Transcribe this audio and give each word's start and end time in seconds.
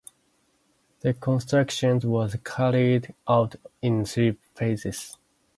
The 1.01 1.13
construction 1.13 1.99
was 1.99 2.35
carried 2.43 3.13
out 3.29 3.55
in 3.83 4.03
three 4.03 4.31
phases. 4.55 5.15